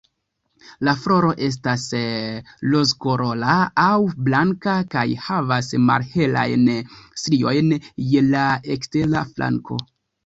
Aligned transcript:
La 0.87 0.93
floro 1.01 1.27
estas 1.47 1.83
rozkolora 2.71 3.57
aŭ 3.83 3.91
blanka 4.29 4.75
kaj 4.95 5.05
havas 5.29 5.69
malhelajn 5.91 6.67
striojn 7.25 7.71
je 8.15 8.27
la 8.33 8.47
ekstera 8.79 9.27
flanko. 9.37 9.83